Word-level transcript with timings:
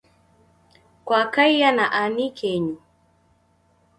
Kwakaia 1.05 1.71
na 1.71 1.91
ani 1.91 2.27
kenyu? 2.37 2.77